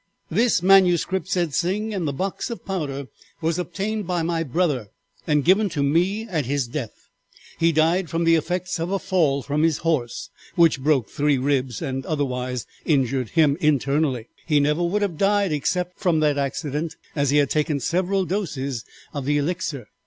[0.31, 3.05] "'This manuscript,' said Sing, 'and the box of powder
[3.39, 4.87] was obtained by my brother
[5.27, 7.09] and given to me at his death.
[7.59, 11.83] He died from the effects of a fall from his horse, which broke three ribs
[11.83, 14.27] and otherwise injured him internally.
[14.47, 18.83] He never would have died except from the accident, as he had taken several doses
[19.13, 19.85] of the Elixir.